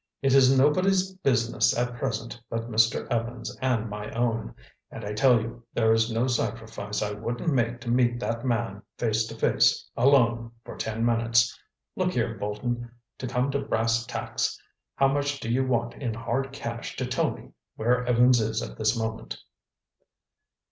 [0.23, 3.05] It is nobody's business at present but Mr.
[3.11, 4.55] Evans' and my own.
[4.89, 8.81] And I tell you, there is no sacrifice I wouldn't make to meet that man
[8.97, 11.55] face to face, alone, for ten minutes.
[11.95, 14.59] Look here, Bolton, to come to brass tacks,
[14.95, 18.79] how much do you want in hard cash to tell me where Evans is at
[18.79, 19.39] this moment?"